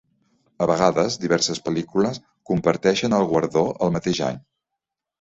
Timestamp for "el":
3.21-3.31, 3.89-3.99